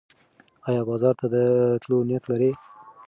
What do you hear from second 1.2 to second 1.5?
د